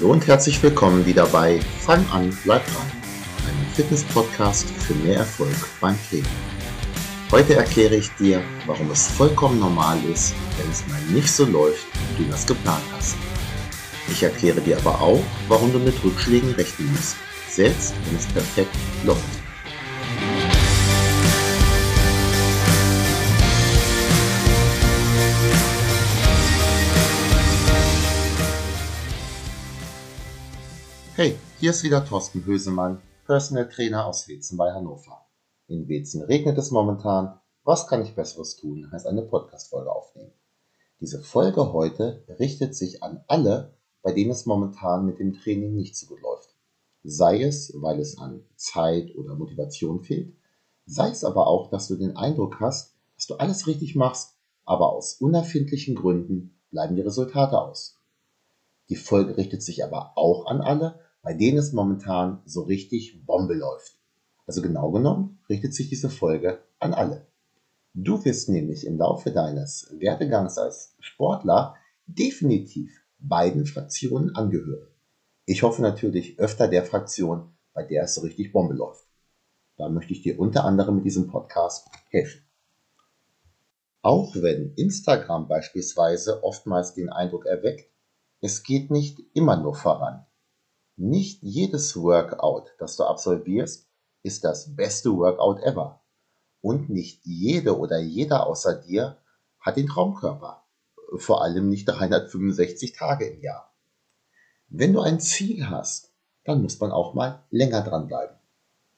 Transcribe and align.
Hallo 0.00 0.12
und 0.12 0.26
herzlich 0.26 0.62
willkommen 0.62 1.04
wieder 1.04 1.26
bei 1.26 1.60
Fang 1.80 2.02
an, 2.10 2.34
bleib 2.44 2.64
dran, 2.64 2.90
einem 3.46 3.66
Fitness-Podcast 3.74 4.70
für 4.70 4.94
mehr 4.94 5.18
Erfolg 5.18 5.54
beim 5.78 5.94
Training. 6.08 6.24
Heute 7.30 7.56
erkläre 7.56 7.96
ich 7.96 8.08
dir, 8.12 8.42
warum 8.64 8.90
es 8.90 9.08
vollkommen 9.08 9.60
normal 9.60 9.98
ist, 10.10 10.32
wenn 10.56 10.70
es 10.70 10.86
mal 10.88 11.02
nicht 11.14 11.30
so 11.30 11.44
läuft, 11.44 11.84
wie 12.16 12.24
du 12.24 12.30
das 12.30 12.46
geplant 12.46 12.82
hast. 12.96 13.14
Ich 14.10 14.22
erkläre 14.22 14.62
dir 14.62 14.78
aber 14.78 15.02
auch, 15.02 15.22
warum 15.48 15.70
du 15.70 15.78
mit 15.78 16.02
Rückschlägen 16.02 16.52
rechnen 16.52 16.90
musst, 16.92 17.16
selbst 17.50 17.92
wenn 18.06 18.16
es 18.16 18.24
perfekt 18.24 18.74
läuft. 19.04 19.39
Hey, 31.20 31.36
hier 31.58 31.72
ist 31.72 31.84
wieder 31.84 32.02
Thorsten 32.02 32.46
Hösemann, 32.46 33.02
Personal 33.26 33.68
Trainer 33.68 34.06
aus 34.06 34.26
Wetzen 34.26 34.56
bei 34.56 34.72
Hannover. 34.72 35.26
In 35.66 35.86
Wetzen 35.86 36.22
regnet 36.22 36.56
es 36.56 36.70
momentan. 36.70 37.38
Was 37.62 37.86
kann 37.86 38.00
ich 38.00 38.14
Besseres 38.14 38.56
tun, 38.56 38.88
als 38.90 39.04
eine 39.04 39.20
Podcast-Folge 39.20 39.92
aufnehmen? 39.92 40.32
Diese 40.98 41.20
Folge 41.20 41.74
heute 41.74 42.24
richtet 42.38 42.74
sich 42.74 43.02
an 43.02 43.22
alle, 43.28 43.74
bei 44.00 44.12
denen 44.12 44.30
es 44.30 44.46
momentan 44.46 45.04
mit 45.04 45.18
dem 45.18 45.34
Training 45.34 45.76
nicht 45.76 45.94
so 45.94 46.06
gut 46.06 46.22
läuft. 46.22 46.54
Sei 47.04 47.42
es, 47.42 47.70
weil 47.76 48.00
es 48.00 48.16
an 48.16 48.42
Zeit 48.56 49.14
oder 49.14 49.34
Motivation 49.34 50.00
fehlt, 50.00 50.34
sei 50.86 51.10
es 51.10 51.22
aber 51.22 51.48
auch, 51.48 51.68
dass 51.68 51.88
du 51.88 51.96
den 51.96 52.16
Eindruck 52.16 52.60
hast, 52.60 52.94
dass 53.16 53.26
du 53.26 53.34
alles 53.34 53.66
richtig 53.66 53.94
machst, 53.94 54.38
aber 54.64 54.90
aus 54.90 55.16
unerfindlichen 55.20 55.96
Gründen 55.96 56.58
bleiben 56.70 56.96
die 56.96 57.02
Resultate 57.02 57.60
aus. 57.60 57.98
Die 58.88 58.96
Folge 58.96 59.36
richtet 59.36 59.62
sich 59.62 59.84
aber 59.84 60.12
auch 60.16 60.46
an 60.46 60.62
alle, 60.62 60.98
bei 61.22 61.34
denen 61.34 61.58
es 61.58 61.72
momentan 61.72 62.42
so 62.44 62.62
richtig 62.62 63.24
Bombe 63.26 63.54
läuft. 63.54 63.98
Also 64.46 64.62
genau 64.62 64.90
genommen 64.90 65.40
richtet 65.48 65.74
sich 65.74 65.88
diese 65.88 66.10
Folge 66.10 66.62
an 66.78 66.94
alle. 66.94 67.26
Du 67.94 68.24
wirst 68.24 68.48
nämlich 68.48 68.86
im 68.86 68.98
Laufe 68.98 69.32
deines 69.32 69.94
Werdegangs 69.98 70.58
als 70.58 70.94
Sportler 71.00 71.74
definitiv 72.06 73.04
beiden 73.18 73.66
Fraktionen 73.66 74.34
angehören. 74.34 74.88
Ich 75.44 75.62
hoffe 75.62 75.82
natürlich 75.82 76.38
öfter 76.38 76.68
der 76.68 76.84
Fraktion, 76.84 77.52
bei 77.72 77.82
der 77.82 78.04
es 78.04 78.14
so 78.14 78.22
richtig 78.22 78.52
Bombe 78.52 78.74
läuft. 78.74 79.06
Da 79.76 79.88
möchte 79.88 80.12
ich 80.12 80.22
dir 80.22 80.38
unter 80.38 80.64
anderem 80.64 80.96
mit 80.96 81.04
diesem 81.04 81.26
Podcast 81.26 81.88
helfen. 82.10 82.42
Auch 84.02 84.34
wenn 84.36 84.72
Instagram 84.74 85.48
beispielsweise 85.48 86.42
oftmals 86.42 86.94
den 86.94 87.10
Eindruck 87.10 87.46
erweckt, 87.46 87.90
es 88.40 88.62
geht 88.62 88.90
nicht 88.90 89.20
immer 89.34 89.56
nur 89.56 89.74
voran. 89.74 90.24
Nicht 91.02 91.42
jedes 91.42 91.96
Workout, 91.96 92.74
das 92.78 92.96
du 92.96 93.04
absolvierst, 93.04 93.88
ist 94.22 94.44
das 94.44 94.76
beste 94.76 95.16
Workout 95.16 95.62
ever. 95.62 96.02
Und 96.60 96.90
nicht 96.90 97.24
jede 97.24 97.78
oder 97.78 97.98
jeder 97.98 98.46
außer 98.46 98.74
dir 98.82 99.16
hat 99.60 99.78
den 99.78 99.86
Traumkörper. 99.86 100.62
Vor 101.16 101.42
allem 101.42 101.70
nicht 101.70 101.86
365 101.86 102.92
Tage 102.92 103.28
im 103.28 103.40
Jahr. 103.40 103.74
Wenn 104.68 104.92
du 104.92 105.00
ein 105.00 105.20
Ziel 105.20 105.70
hast, 105.70 106.12
dann 106.44 106.60
muss 106.60 106.78
man 106.80 106.92
auch 106.92 107.14
mal 107.14 107.46
länger 107.48 107.80
dranbleiben. 107.80 108.36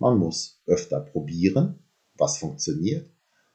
Man 0.00 0.18
muss 0.18 0.60
öfter 0.66 0.98
probieren, 0.98 1.84
was 2.14 2.38
funktioniert. 2.38 3.08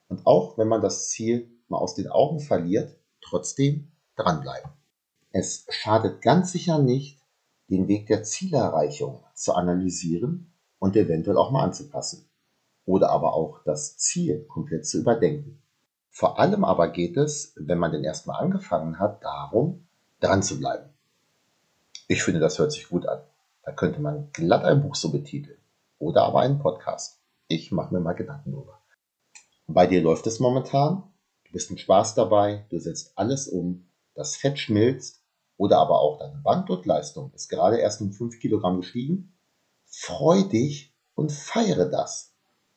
Und 0.08 0.26
auch 0.26 0.58
wenn 0.58 0.70
man 0.70 0.82
das 0.82 1.10
Ziel 1.10 1.52
mal 1.68 1.80
aus 1.80 1.96
den 1.96 2.08
Augen 2.08 2.40
verliert, 2.40 2.98
trotzdem 3.20 3.92
dranbleiben. 4.16 4.72
Es 5.34 5.66
schadet 5.70 6.22
ganz 6.22 6.54
sicher 6.54 6.80
nicht, 6.80 7.17
den 7.70 7.88
Weg 7.88 8.08
der 8.08 8.24
Zielerreichung 8.24 9.24
zu 9.34 9.54
analysieren 9.54 10.54
und 10.80 10.96
eventuell 10.96 11.38
auch 11.38 11.52
mal 11.52 11.64
anzupassen. 11.64 12.30
Oder 12.86 13.10
aber 13.10 13.34
auch 13.34 13.64
das 13.66 13.98
Ziel 13.98 14.46
komplett 14.48 14.86
zu 14.86 15.00
überdenken. 15.00 15.62
Vor 16.10 16.40
allem 16.40 16.64
aber 16.64 16.88
geht 16.88 17.18
es, 17.18 17.54
wenn 17.58 17.78
man 17.78 17.92
denn 17.92 18.04
erstmal 18.04 18.42
angefangen 18.42 19.00
hat, 19.00 19.24
darum, 19.24 19.88
dran 20.20 20.42
zu 20.42 20.58
bleiben. 20.58 20.90
Ich 22.08 22.24
finde, 22.24 22.40
das 22.40 22.58
hört 22.58 22.72
sich 22.72 22.88
gut 22.88 23.06
an. 23.06 23.22
Da 23.64 23.74
könnte 23.74 24.00
man 24.00 24.32
glatt 24.32 24.64
ein 24.64 24.82
Buch 24.82 24.96
so 24.96 25.12
betiteln. 25.12 25.60
Oder 26.00 26.24
aber 26.24 26.40
einen 26.40 26.60
Podcast. 26.60 27.20
Ich 27.50 27.72
mache 27.72 27.94
mir 27.94 28.00
mal 28.00 28.14
Gedanken 28.14 28.54
drüber. 28.54 28.82
Bei 29.68 29.86
dir 29.86 30.02
läuft 30.02 30.26
es 30.28 30.40
momentan. 30.40 31.04
Du 31.46 31.52
bist 31.52 31.70
mit 31.70 31.82
Spaß 31.82 32.16
dabei. 32.16 32.66
Du 32.70 32.80
setzt 32.80 33.18
alles 33.18 33.48
um. 33.50 33.90
Das 34.16 34.38
Fett 34.38 34.58
schmilzt 34.58 35.17
oder 35.58 35.80
aber 35.80 36.00
auch 36.00 36.20
deine 36.20 36.40
Bankdrückleistung 36.44 37.32
ist 37.34 37.50
gerade 37.50 37.78
erst 37.78 38.02
um 38.02 38.12
5 38.12 38.40
Kilogramm 38.40 38.82
gestiegen, 38.82 39.34
freu 39.86 40.44
dich 40.44 40.94
und 41.16 41.32
feiere 41.32 41.86
das. 41.86 42.34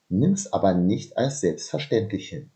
Nimm's 0.09 0.53
aber 0.53 0.75
nicht 0.75 1.17
als 1.17 1.41
selbstverständlich 1.41 2.29
hin. 2.29 2.51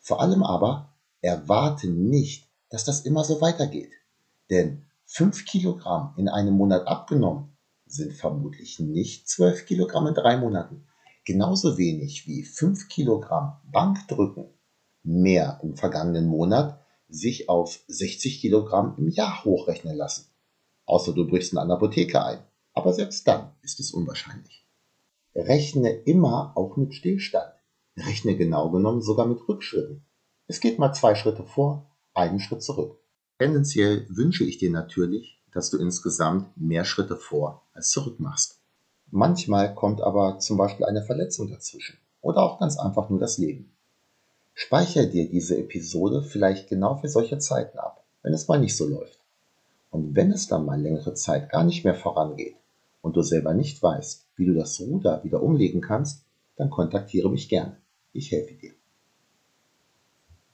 Vor 0.00 0.20
allem 0.20 0.42
aber 0.42 0.94
erwarte 1.20 1.88
nicht, 1.88 2.48
dass 2.70 2.84
das 2.84 3.02
immer 3.02 3.22
so 3.24 3.40
weitergeht. 3.40 3.92
Denn 4.50 4.84
5 5.04 5.44
Kilogramm 5.44 6.14
in 6.16 6.28
einem 6.28 6.54
Monat 6.54 6.86
abgenommen 6.86 7.56
sind 7.86 8.12
vermutlich 8.12 8.80
nicht 8.80 9.28
12 9.28 9.66
Kilogramm 9.66 10.08
in 10.08 10.14
drei 10.14 10.36
Monaten. 10.36 10.86
Genauso 11.24 11.78
wenig 11.78 12.26
wie 12.26 12.42
5 12.42 12.88
Kilogramm 12.88 13.56
Bankdrücken 13.70 14.46
mehr 15.02 15.60
im 15.62 15.76
vergangenen 15.76 16.26
Monat 16.26 16.80
sich 17.08 17.48
auf 17.48 17.82
60 17.88 18.40
Kilogramm 18.40 18.94
im 18.98 19.08
Jahr 19.08 19.44
hochrechnen 19.44 19.96
lassen. 19.96 20.26
Außer 20.86 21.12
du 21.12 21.26
brichst 21.26 21.52
in 21.52 21.58
eine 21.58 21.74
Apotheke 21.74 22.24
ein. 22.24 22.38
Aber 22.72 22.92
selbst 22.92 23.26
dann 23.26 23.52
ist 23.62 23.80
es 23.80 23.92
unwahrscheinlich. 23.92 24.66
Rechne 25.34 25.90
immer 25.90 26.52
auch 26.56 26.76
mit 26.76 26.94
Stillstand. 26.94 27.52
Rechne 27.96 28.36
genau 28.36 28.70
genommen 28.70 29.02
sogar 29.02 29.26
mit 29.26 29.48
Rückschritten. 29.48 30.04
Es 30.46 30.60
geht 30.60 30.78
mal 30.78 30.92
zwei 30.92 31.14
Schritte 31.14 31.44
vor, 31.44 31.90
einen 32.14 32.40
Schritt 32.40 32.62
zurück. 32.62 32.98
Tendenziell 33.38 34.06
wünsche 34.08 34.44
ich 34.44 34.58
dir 34.58 34.70
natürlich, 34.70 35.42
dass 35.52 35.70
du 35.70 35.78
insgesamt 35.78 36.56
mehr 36.56 36.84
Schritte 36.84 37.16
vor 37.16 37.66
als 37.72 37.90
zurück 37.90 38.20
machst. 38.20 38.62
Manchmal 39.10 39.74
kommt 39.74 40.00
aber 40.00 40.38
zum 40.38 40.56
Beispiel 40.56 40.84
eine 40.86 41.02
Verletzung 41.02 41.48
dazwischen 41.48 41.98
oder 42.20 42.42
auch 42.42 42.58
ganz 42.58 42.78
einfach 42.78 43.08
nur 43.08 43.20
das 43.20 43.38
Leben. 43.38 43.75
Speicher 44.58 45.04
dir 45.04 45.28
diese 45.28 45.58
Episode 45.58 46.22
vielleicht 46.22 46.70
genau 46.70 46.96
für 46.96 47.08
solche 47.08 47.36
Zeiten 47.36 47.78
ab, 47.78 48.02
wenn 48.22 48.32
es 48.32 48.48
mal 48.48 48.58
nicht 48.58 48.74
so 48.74 48.88
läuft. 48.88 49.20
Und 49.90 50.16
wenn 50.16 50.32
es 50.32 50.48
dann 50.48 50.64
mal 50.64 50.80
längere 50.80 51.12
Zeit 51.12 51.50
gar 51.50 51.62
nicht 51.62 51.84
mehr 51.84 51.94
vorangeht 51.94 52.56
und 53.02 53.16
du 53.16 53.22
selber 53.22 53.52
nicht 53.52 53.82
weißt, 53.82 54.24
wie 54.36 54.46
du 54.46 54.54
das 54.54 54.80
Ruder 54.80 55.22
wieder 55.24 55.42
umlegen 55.42 55.82
kannst, 55.82 56.24
dann 56.56 56.70
kontaktiere 56.70 57.30
mich 57.30 57.50
gerne. 57.50 57.76
Ich 58.14 58.32
helfe 58.32 58.54
dir. 58.54 58.72